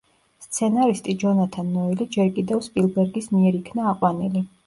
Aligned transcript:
სცენარისტი 0.43 1.13
ჯონათან 1.23 1.69
ნოელი 1.75 2.07
ჯერ 2.17 2.33
კიდევ 2.39 2.63
სპილბერგის 2.69 3.31
მიერ 3.35 3.61
იქნა 3.61 3.87
აყვანილი. 3.93 4.43